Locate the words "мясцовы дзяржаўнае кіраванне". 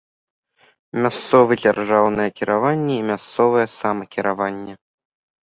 1.03-2.93